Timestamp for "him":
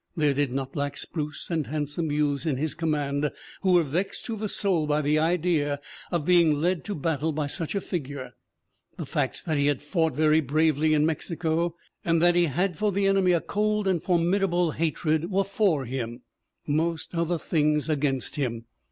15.85-16.21, 18.37-18.65